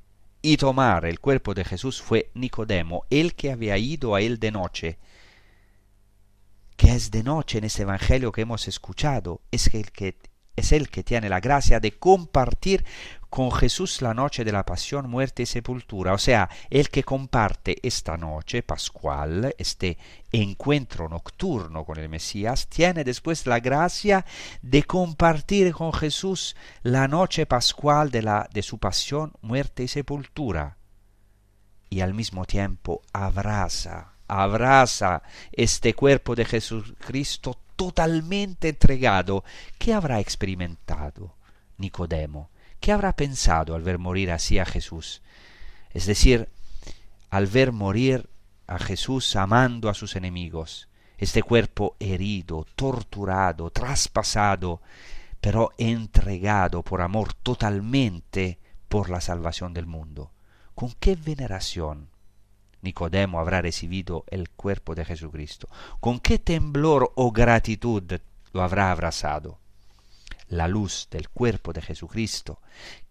[0.44, 4.52] y tomar el cuerpo de Jesús fue Nicodemo, el que había ido a él de
[4.52, 4.98] noche.
[6.76, 9.40] que es de noche en este Evangelio que hemos escuchado?
[9.50, 10.18] Es el que
[10.56, 12.84] es el que tiene la gracia de compartir
[13.34, 16.12] con Jesús la noche de la pasión, muerte y sepultura.
[16.12, 19.98] O sea, el que comparte esta noche pascual, este
[20.30, 24.24] encuentro nocturno con el Mesías, tiene después la gracia
[24.62, 30.76] de compartir con Jesús la noche pascual de, la, de su pasión, muerte y sepultura.
[31.90, 39.44] Y al mismo tiempo abraza, abraza este cuerpo de Jesucristo totalmente entregado
[39.78, 41.34] que habrá experimentado
[41.76, 42.50] Nicodemo
[42.84, 45.22] ¿Qué habrá pensado al ver morir así a Jesús?
[45.94, 46.50] Es decir,
[47.30, 48.28] al ver morir
[48.66, 54.82] a Jesús amando a sus enemigos, este cuerpo herido, torturado, traspasado,
[55.40, 58.58] pero entregado por amor totalmente
[58.90, 60.32] por la salvación del mundo.
[60.74, 62.10] ¿Con qué veneración
[62.84, 65.68] Nicodemo habrá recibido el cuerpo de Jesucristo?
[66.00, 68.04] ¿Con qué temblor o gratitud
[68.52, 69.58] lo habrá abrazado?
[70.48, 72.60] la luz del cuerpo de Jesucristo,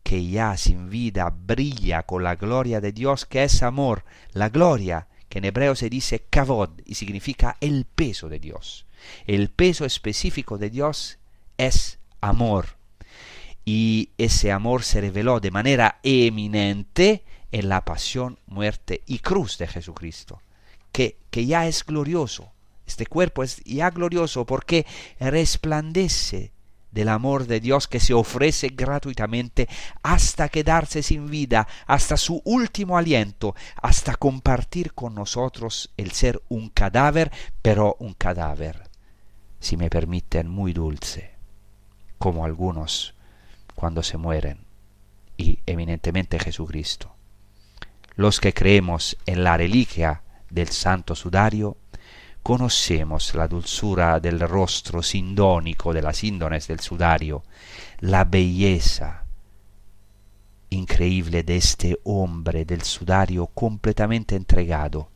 [0.04, 5.08] que ya sin vida brilla con la gloria de Dios, que es amor, la gloria
[5.30, 8.86] que en hebreo se dice kavod y significa el peso de Dios.
[9.26, 11.18] El peso específico de Dios
[11.58, 12.78] es amor.
[13.66, 19.68] Y ese amor se reveló de manera eminente en la pasión, muerte y cruz de
[19.68, 20.42] Jesucristo,
[20.92, 22.52] que, que ya es glorioso.
[22.86, 24.88] Este cuerpo es ya glorioso porque
[25.20, 26.52] resplandece
[26.92, 29.70] del amor de Dios que se ofrece gratuitamente
[30.02, 36.70] hasta quedarse sin vida, hasta su último aliento, hasta compartir con nosotros el ser un
[36.70, 38.90] cadáver, pero un cadáver,
[39.60, 41.36] si me permiten, muy dulce,
[42.18, 43.14] como algunos
[43.76, 44.66] cuando se mueren,
[45.38, 47.14] y eminentemente Jesucristo.
[48.16, 51.78] Los que creemos en la reliquia del Santo Sudario,
[52.44, 57.44] conocemos la dulzura del rostro sindónico de las índones del sudario,
[58.02, 59.24] la belleza
[60.70, 65.10] increíble de este hombre del sudario completamente entregado,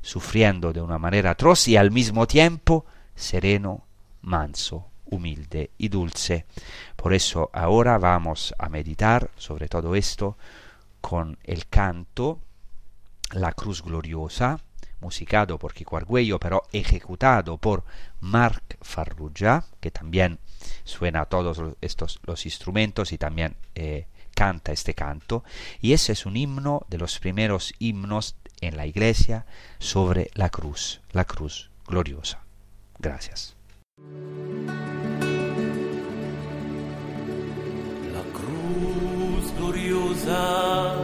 [0.00, 2.84] sufriendo de una manera atroz y al mismo tiempo
[3.14, 3.84] sereno,
[4.22, 6.46] manso, humilde y dulce.
[6.96, 10.36] Por eso ahora vamos a meditar sobre todo esto
[11.02, 12.40] con el canto
[13.32, 14.60] La Cruz Gloriosa,
[15.00, 17.84] musicado por Kiko Argüello, pero ejecutado por
[18.20, 20.38] Marc Farrugia, que también
[20.84, 25.44] suena todos estos los instrumentos y también eh, canta este canto.
[25.80, 29.44] Y ese es un himno de los primeros himnos en la iglesia
[29.78, 32.40] sobre la cruz, la cruz gloriosa.
[32.98, 33.56] Gracias.
[38.12, 39.01] La cruz
[40.24, 40.94] gloriosa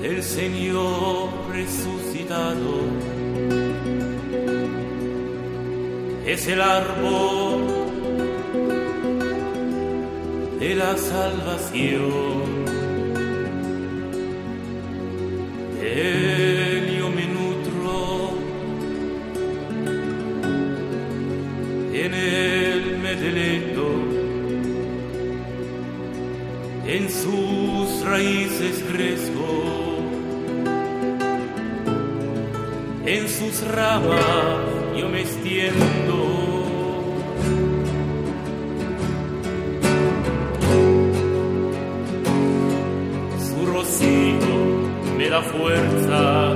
[0.00, 2.72] del Señor resucitado.
[6.26, 7.60] Es el árbol
[10.60, 12.62] de la salvación.
[15.82, 18.30] Él yo me nutro,
[21.92, 23.81] en él me deleto,
[26.94, 29.72] en sus raíces crezco.
[33.04, 34.24] en sus ramas
[34.96, 36.16] yo me extiendo.
[43.48, 44.56] Su rocío
[45.18, 46.54] me da fuerza,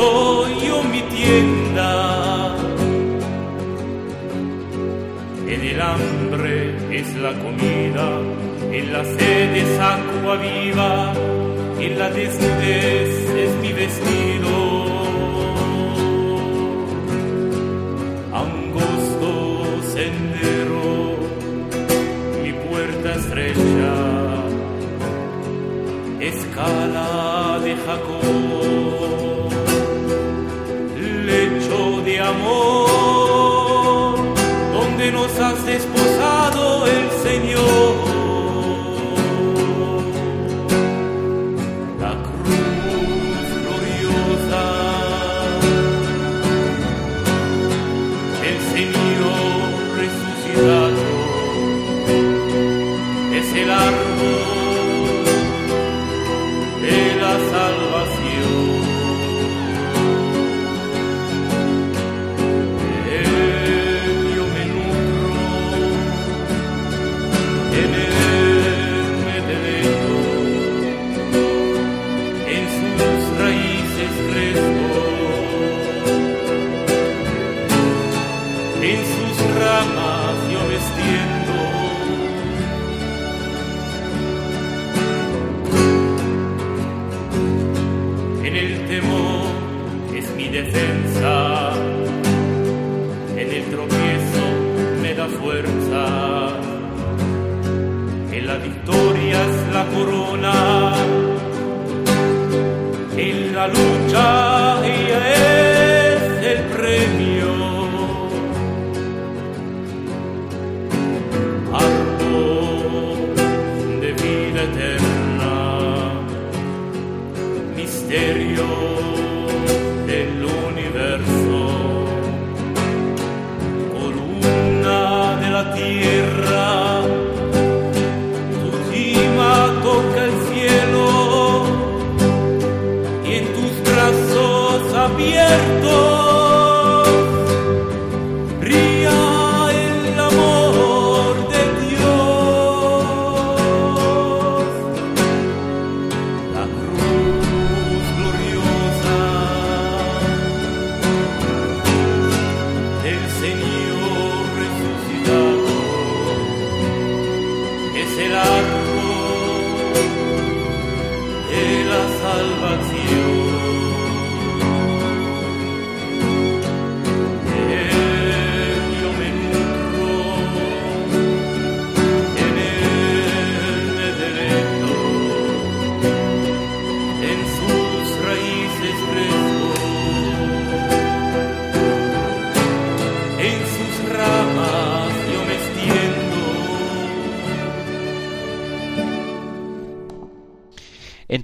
[0.00, 2.56] puesto yo mi tienda.
[5.48, 8.20] el hambre es la comida,
[8.72, 11.12] en la sed es agua viva,
[11.78, 14.54] en la desnudez es mi vestido.
[18.32, 21.16] Angosto sendero,
[22.42, 23.94] mi puerta estrecha,
[26.20, 28.49] escala de Jacob,
[32.30, 34.16] amor,
[34.72, 37.94] donde nos has desposado el Señor.
[42.04, 44.64] La cruz gloriosa,
[48.50, 49.62] el Señor
[50.00, 51.04] resucitado,
[53.38, 54.50] es el árbol
[56.82, 58.69] de la salvación.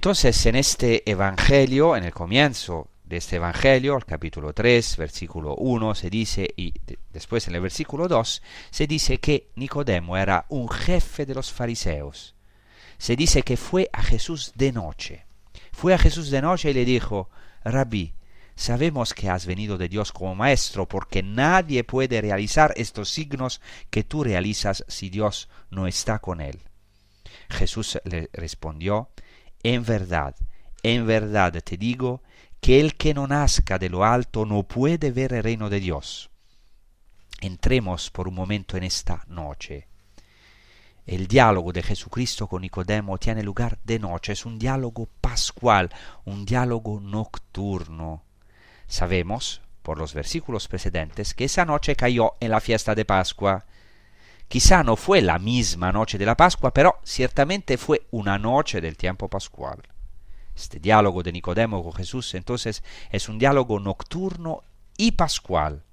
[0.07, 5.95] Entonces, en este Evangelio, en el comienzo de este Evangelio, el capítulo 3, versículo 1,
[5.95, 8.41] se dice, y de- después en el versículo 2,
[8.71, 12.35] se dice que Nicodemo era un jefe de los fariseos.
[12.97, 15.25] Se dice que fue a Jesús de noche.
[15.73, 17.29] Fue a Jesús de noche y le dijo,
[17.65, 18.13] Rabí,
[18.55, 24.05] sabemos que has venido de Dios como maestro, porque nadie puede realizar estos signos que
[24.05, 26.61] tú realizas si Dios no está con él.
[27.49, 29.09] Jesús le respondió,
[29.63, 30.35] En verdad,
[30.83, 32.21] en verdad te digo
[32.59, 36.29] que el que no nazca de lo alto no puede ver el reino de Dios.
[37.41, 39.87] Entremos por un momento en esta noche.
[41.05, 45.89] El diálogo de Jesucristo con Nicodemo tiene lugar de noche, es un diálogo pascual,
[46.25, 48.23] un diálogo nocturno.
[48.87, 53.65] Sabemos, por los versículos precedentes, que esa noche cayó en la fiesta de Pascua.
[54.47, 58.95] Quizá no fue la misma noche de la Pascua, pero ciertamente fue una noche del
[58.95, 59.81] tiempo pascual.
[60.55, 62.81] Este diálogo de Nicodemo con Jesús entonces
[63.11, 64.63] es un diálogo nocturno
[64.97, 65.83] y pascual.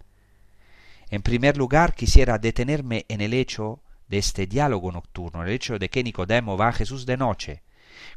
[1.11, 5.91] En primer lugar, quisiera detenerme en el hecho de este diálogo nocturno, el hecho de
[5.91, 7.63] que Nicodemo va a Jesús de noche.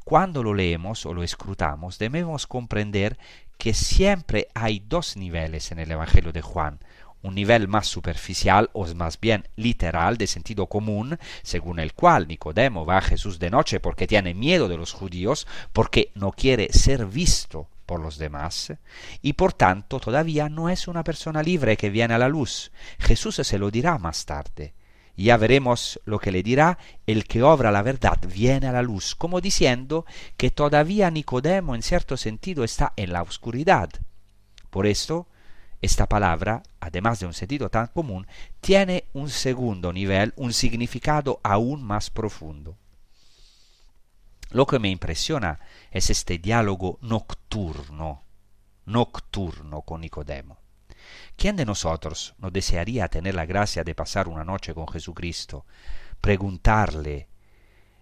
[0.03, 3.17] Cuando lo leemos o lo escrutamos, debemos comprender
[3.57, 6.79] que siempre hay dos niveles en el Evangelio de Juan,
[7.27, 12.85] un nivel más superficial o más bien literal de sentido común, según el cual Nicodemo
[12.85, 17.05] va a Jesús de noche porque tiene miedo de los judíos, porque no quiere ser
[17.05, 18.73] visto por los demás,
[19.21, 22.71] y por tanto todavía no es una persona libre que viene a la luz.
[22.99, 24.73] Jesús se lo dirá más tarde.
[25.15, 29.15] Ya veremos lo que le dirá el que obra la verdad viene a la luz,
[29.15, 30.05] como diciendo
[30.37, 33.89] que todavía Nicodemo en cierto sentido está en la oscuridad.
[34.69, 35.27] Por esto,
[35.81, 38.27] esta palabra, además de un sentido tan común,
[38.61, 42.77] tiene un segundo nivel, un significado aún más profundo.
[44.49, 45.59] Lo que me impresiona
[45.91, 48.23] es este diálogo nocturno,
[48.85, 50.57] nocturno con Nicodemo.
[51.35, 55.65] ¿Quién de nosotros no desearía tener la gracia de pasar una noche con Jesucristo,
[56.21, 57.27] preguntarle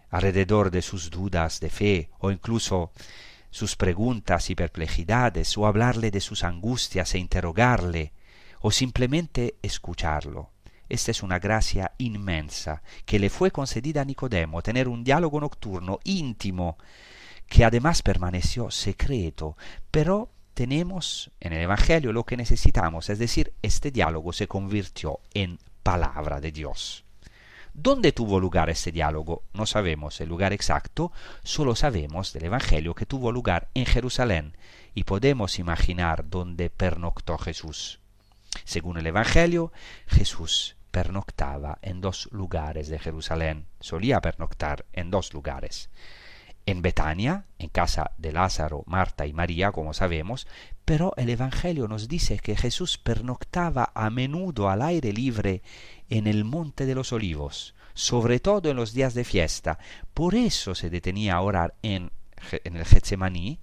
[0.10, 2.92] alrededor de sus dudas de fe o incluso
[3.56, 8.12] sus preguntas y perplejidades, o hablarle de sus angustias e interrogarle,
[8.60, 10.50] o simplemente escucharlo.
[10.90, 16.02] Esta es una gracia inmensa que le fue concedida a Nicodemo, tener un diálogo nocturno
[16.04, 16.78] íntimo,
[17.48, 19.56] que además permaneció secreto,
[19.90, 25.60] pero tenemos en el Evangelio lo que necesitamos, es decir, este diálogo se convirtió en
[25.82, 27.05] palabra de Dios.
[27.78, 29.44] ¿Dónde tuvo lugar este diálogo?
[29.54, 31.12] No sabemos el lugar exacto,
[31.44, 34.56] solo sabemos del Evangelio que tuvo lugar en Jerusalén
[34.94, 38.00] y podemos imaginar dónde pernoctó Jesús.
[38.64, 39.74] Según el Evangelio,
[40.08, 45.90] Jesús pernoctaba en dos lugares de Jerusalén, solía pernoctar en dos lugares.
[46.66, 50.48] en Betania, en casa de Lázaro, Marta y María, como sabemos,
[50.84, 55.62] pero el Evangelio nos dice que Jesús pernoctaba a menudo al aire libre
[56.10, 59.80] en el Monte de los Olivos, sobre todo en los días de fiesta.
[60.14, 62.12] Por eso se detenía a orar en,
[62.64, 63.60] el Getsemaní,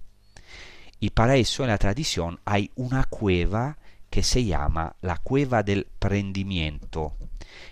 [0.99, 3.77] y para eso en la tradición hay una cueva
[4.13, 7.13] que se llama la cueva del prendimiento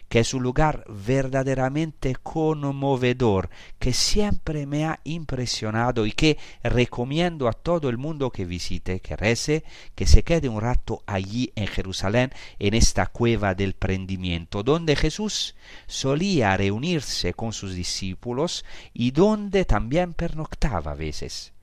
[0.09, 7.53] que es un lugar verdaderamente conmovedor, que siempre me ha impresionado y que recomiendo a
[7.53, 9.63] todo el mundo que visite, que rece,
[9.95, 15.55] que se quede un rato allí en Jerusalén, en esta cueva del prendimiento, donde Jesús
[15.85, 21.53] solía reunirse con sus discípulos y donde también pernoctaba a veces.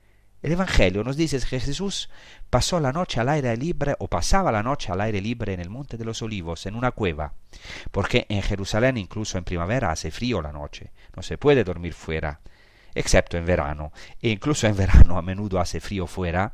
[0.41, 2.09] El Evangelio nos dice que Jesús
[2.49, 5.69] pasó la noche al aire libre o pasaba la noche al aire libre en el
[5.69, 7.33] Monte de los Olivos, en una cueva,
[7.91, 12.39] porque en Jerusalén incluso en primavera hace frío la noche, no se puede dormir fuera,
[12.95, 16.53] excepto en verano, e incluso en verano a menudo hace frío fuera.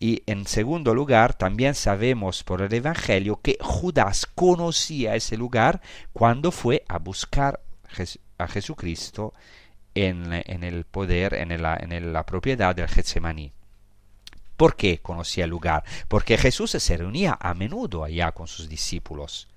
[0.00, 5.80] Y en segundo lugar, también sabemos por el Evangelio que Judas conocía ese lugar
[6.12, 7.60] cuando fue a buscar
[8.38, 9.34] a Jesucristo
[9.94, 13.52] en, el poder, en la, en la propiedad del Getsemaní.
[14.56, 15.84] ¿Por qué conocía el lugar?
[16.08, 19.48] Porque Jesús se reunía a menudo allá con sus discípulos.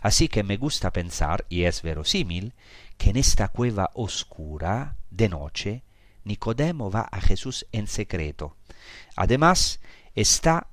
[0.00, 2.52] Así que me gusta pensar, y es verosímil,
[2.98, 5.82] que en esta cueva oscura, de noche,
[6.24, 8.56] Nicodemo va a Jesús en secreto.
[9.16, 9.80] Además,
[10.14, 10.68] está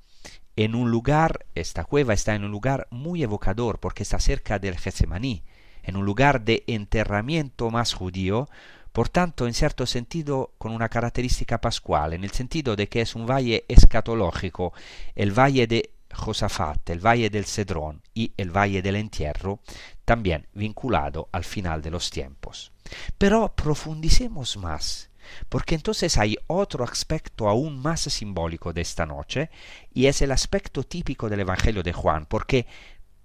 [0.56, 4.78] en un lugar, esta cueva está en un lugar muy evocador porque está cerca del
[4.78, 5.44] Getsemaní,
[5.84, 8.50] en un lugar de enterramiento más judío,
[8.92, 13.16] por tanto, en cierto sentido, con una característica pascual, en el sentido de que es
[13.16, 14.74] un valle escatológico,
[15.16, 19.62] el valle de Josafat, el valle del Cedrón y el valle del entierro,
[20.04, 22.74] también vinculado al final de los tiempos.
[23.18, 25.10] Pero profundicemos más,
[25.48, 29.50] porque entonces hay otro aspecto aún más simbólico de esta noche,
[29.94, 32.68] y es el aspecto típico del Evangelio de Juan, porque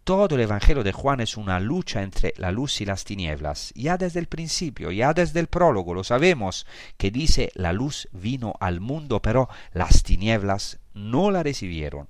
[0.06, 3.72] todo el Evangelio de Juan es una lucha entre la luz y las tinieblas.
[3.74, 6.64] Ya desde el principio, ya desde el prólogo lo sabemos,
[6.96, 12.06] que dice la luz vino al mundo, pero las tinieblas no la recibieron.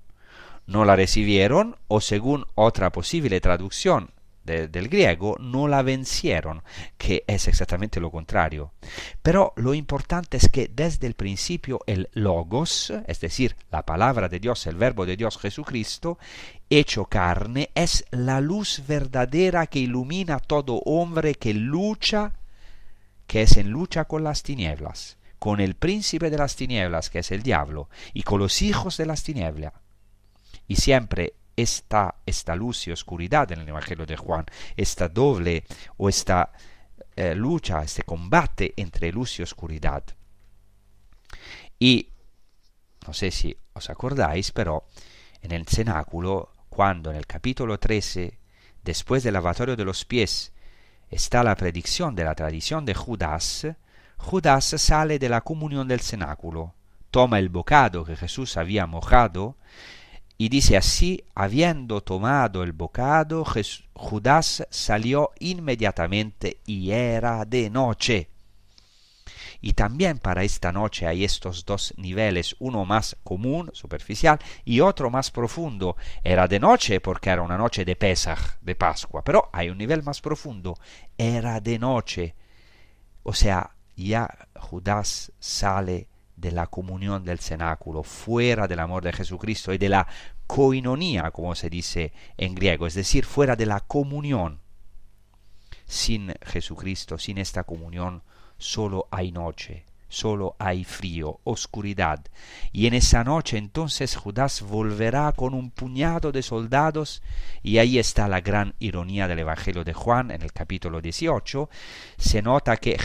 [0.67, 4.11] No la recibieron, o según otra posible traducción,
[4.47, 6.63] del griego no la vencieron,
[6.97, 8.73] que es exactamente lo contrario.
[9.23, 14.39] Pero lo importante es que desde el principio el logos, es decir, la palabra de
[14.39, 16.19] Dios, el verbo de Dios Jesucristo,
[16.71, 22.33] hecho carne, es la luz verdadera que ilumina a todo hombre que lucha,
[23.27, 27.33] que es en lucha con las tinieblas, con el príncipe de las tinieblas, que es
[27.33, 29.73] el diablo, y con los hijos de las tinieblas.
[30.69, 34.45] Y siempre esta, esta luz y oscuridad en el Evangelio de Juan,
[34.77, 35.65] esta doble
[35.97, 36.53] o esta
[37.17, 40.05] eh, lucha, este combate entre luz y oscuridad.
[41.79, 42.11] Y
[43.07, 44.85] no sé si os acordáis, pero
[45.41, 48.39] en el cenáculo, cuando en el capítulo 13,
[48.83, 50.53] después del lavatorio de los pies,
[51.11, 53.67] está la predicción de la tradición de Judas,
[54.19, 56.75] Judas sale de la comunión del cenáculo,
[57.11, 59.57] toma el bocado que Jesús había mojado
[60.39, 63.45] y dice así, habiendo tomado el bocado,
[63.95, 68.29] Judas salió inmediatamente y era de noche.
[69.63, 75.11] Y también para esta noche hay estos dos niveles, uno más común, superficial, y otro
[75.11, 75.97] más profundo.
[76.23, 80.03] Era de noche porque era una noche de Pesach, de Pascua, pero hay un nivel
[80.03, 80.79] más profundo.
[81.17, 82.35] Era de noche.
[83.23, 89.73] O sea, ya Judas sale de la comunión del cenáculo, fuera del amor de Jesucristo
[89.73, 90.07] y de la
[90.47, 94.61] coinonía, como se dice en griego, es decir, fuera de la comunión.
[95.87, 98.23] Sin Jesucristo, sin esta comunión,
[98.59, 102.25] solo hay noche, solo hay frío, oscuridad.
[102.73, 107.23] Y en esa noche entonces Judas volverá con un puñado de soldados,
[107.63, 111.69] y ahí está la gran ironía del Evangelio de Juan en el capítulo 18.
[112.17, 112.97] Se nota que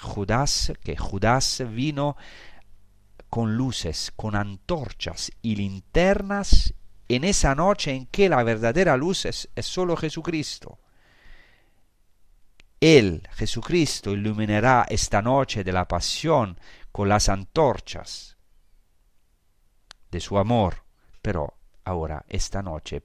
[0.00, 2.16] Judas, que Judas vino
[3.28, 6.74] con luces, con antorchas y linternas
[7.08, 10.78] en esa noche en que la verdadera luz es, es solo Jesucristo.
[12.84, 16.60] Él, Jesucristo, iluminará esta noche de la pasión
[16.92, 18.36] con las antorchas
[20.10, 20.84] de su amor,
[21.22, 23.02] pero ahora esta noche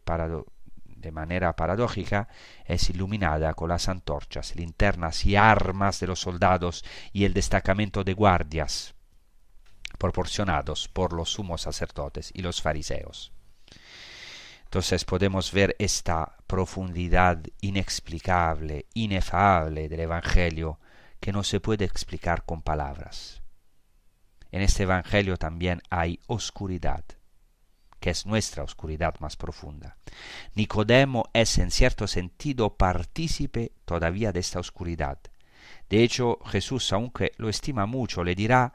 [0.83, 2.27] de manera paradójica
[2.65, 8.15] es iluminada con las antorchas, linternas y armas de los soldados y el destacamento de
[8.15, 8.95] guardias
[9.97, 13.31] proporcionados por los sumos sacerdotes y los fariseos.
[14.69, 20.79] Entonces podemos ver esta profundidad inexplicable, inefable del Evangelio
[21.19, 23.41] que no se puede explicar con palabras.
[24.51, 27.03] En este Evangelio también hay oscuridad,
[27.99, 29.97] que es nuestra oscuridad más profunda.
[30.53, 35.17] Nicodemo es en cierto sentido partícipe todavía de esta oscuridad.
[35.89, 38.73] De hecho, Jesús, aunque lo estima mucho, le dirá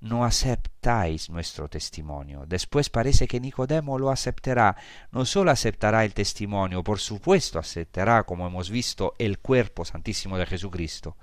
[0.00, 2.44] no aceptáis nuestro testimonio.
[2.46, 4.76] Después parece que Nicodemo lo aceptará.
[5.10, 10.46] No solo aceptará el testimonio, por supuesto aceptará, como hemos visto, el cuerpo santísimo de
[10.46, 11.16] Jesucristo.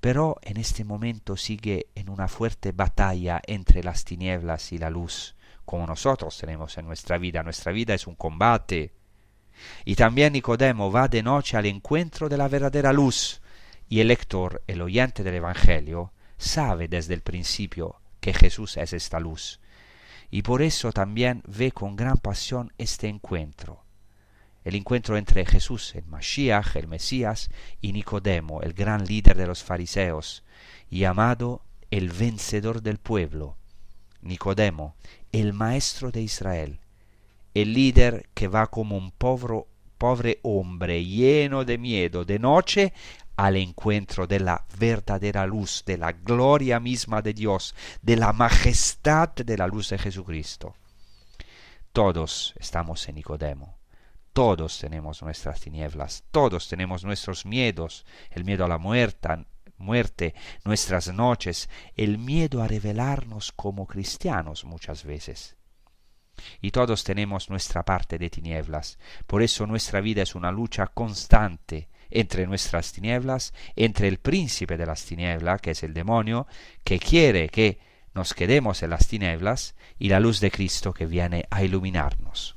[0.00, 5.34] Pero en este momento sigue en una fuerte batalla entre las tinieblas y la luz,
[5.64, 7.42] como nosotros tenemos en nuestra vida.
[7.42, 8.92] Nuestra vida es un combate.
[9.84, 13.40] Y también Nicodemo va de noche al encuentro de la verdadera luz,
[13.88, 19.20] y el lector, el oyente del Evangelio, sabe desde el principio que Jesús es esta
[19.20, 19.60] luz,
[20.30, 23.84] y por eso también ve con gran pasión este encuentro,
[24.64, 29.62] el encuentro entre Jesús, el Mashiach, el Mesías, y Nicodemo, el gran líder de los
[29.62, 30.42] fariseos,
[30.90, 31.62] llamado
[31.92, 33.56] el vencedor del pueblo,
[34.22, 34.96] Nicodemo,
[35.30, 36.80] el maestro de Israel,
[37.54, 39.64] el líder que va como un pobre,
[39.98, 42.92] pobre hombre lleno de miedo de noche
[43.36, 49.30] al encuentro de la verdadera luz, de la gloria misma de Dios, de la majestad
[49.34, 50.74] de la luz de Jesucristo.
[51.92, 53.78] Todos estamos en Nicodemo,
[54.32, 59.46] todos tenemos nuestras tinieblas, todos tenemos nuestros miedos, el miedo a la muerte,
[59.78, 60.34] muerte,
[60.64, 65.56] nuestras noches, el miedo a revelarnos como cristianos muchas veces.
[66.60, 71.88] Y todos tenemos nuestra parte de tinieblas, por eso nuestra vida es una lucha constante
[72.10, 76.46] entre nuestras tinieblas, entre el príncipe de las tinieblas, que es el demonio,
[76.84, 77.78] que quiere que
[78.14, 82.56] nos quedemos en las tinieblas, y la luz de Cristo que viene a iluminarnos.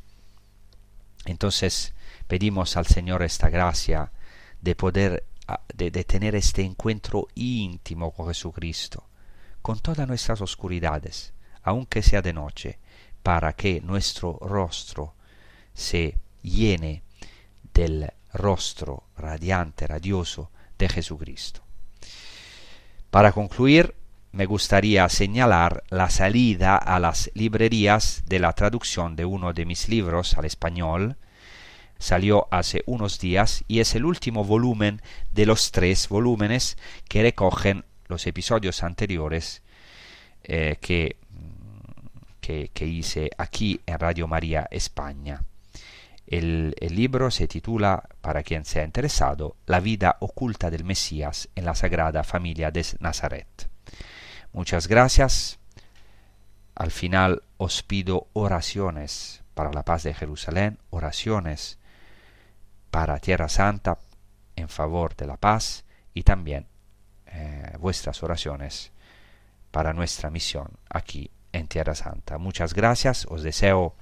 [1.26, 1.94] Entonces
[2.28, 4.12] pedimos al Señor esta gracia
[4.62, 5.26] de poder,
[5.74, 9.10] de, de tener este encuentro íntimo con Jesucristo,
[9.62, 11.34] con todas nuestras oscuridades,
[11.64, 12.80] aunque sea de noche,
[13.24, 15.16] para que nuestro rostro
[15.74, 17.04] se llene
[17.74, 21.62] del rostro radiante, radioso de Jesucristo.
[23.12, 23.96] Para concluir,
[24.32, 29.90] me gustaría señalar la salida a las librerías de la traducción de uno de mis
[29.90, 31.18] libros al español.
[31.98, 35.02] Salió hace unos días y es el último volumen
[35.34, 39.64] de los tres volúmenes que recogen los episodios anteriores
[40.44, 41.18] eh, que,
[42.40, 45.44] que, que hice aquí en Radio María España.
[46.30, 51.74] El, libro se titula, para quien sea interesado, La vida oculta del Mesías en la
[51.74, 53.68] Sagrada Familia de Nazaret.
[54.54, 55.58] Muchas gracias.
[56.76, 61.80] Al final os pido oraciones para la paz de Jerusalén, oraciones
[62.92, 63.98] para Tierra Santa
[64.56, 66.68] en favor de la paz y también
[67.26, 68.92] eh, vuestras oraciones
[69.72, 72.38] para nuestra misión aquí en Tierra Santa.
[72.38, 73.96] Muchas gracias, os deseo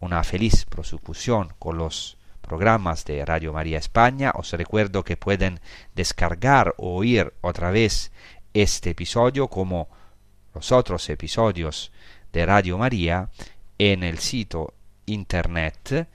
[0.00, 4.32] una feliz prosecución con los programas de Radio María España.
[4.34, 5.60] Os recuerdo que pueden
[5.94, 8.12] descargar o oír otra vez
[8.54, 9.88] este episodio como
[10.54, 11.92] los otros episodios
[12.32, 13.28] de Radio María
[13.78, 14.72] en el sitio
[15.06, 16.08] internet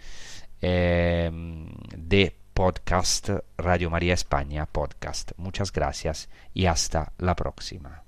[0.61, 5.31] em, de podcast Radio María España podcast.
[5.37, 8.03] Muchas gracias y hasta la próxima.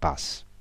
[0.00, 0.51] Paz.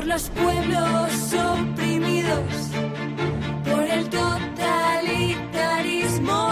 [0.00, 2.70] Por los pueblos oprimidos,
[3.70, 6.48] por el totalitarismo.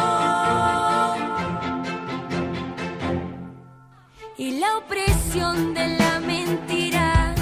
[4.37, 7.35] Y la opresión de la mentira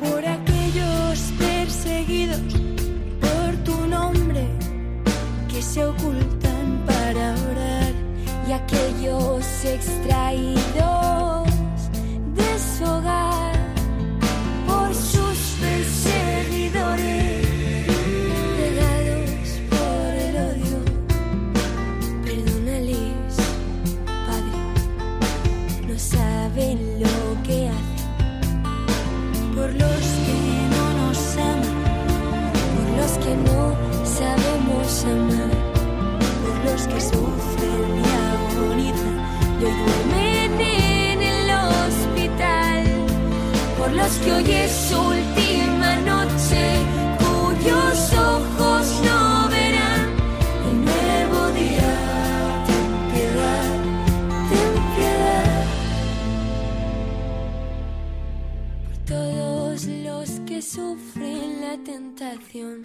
[0.00, 2.40] por aquellos perseguidos
[3.20, 4.48] por tu nombre
[5.48, 7.92] que se ocultan para orar
[8.48, 10.61] y aquellos extraídos
[44.24, 46.76] que hoy es su última noche,
[47.18, 50.02] cuyos ojos no verán
[50.68, 52.64] el nuevo día.
[52.66, 53.68] Ten piedad,
[54.50, 55.64] ten piedad.
[58.86, 62.82] Por todos los que sufren la tentación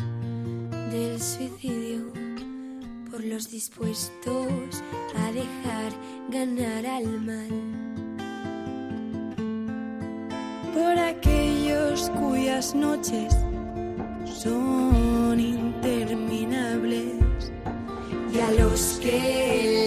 [0.92, 2.12] del suicidio,
[3.12, 4.84] por los dispuestos
[5.16, 5.92] a dejar
[6.30, 7.67] ganar al mal,
[12.58, 13.38] cuyas noches
[14.26, 17.14] son interminables.
[18.34, 19.87] Y a los que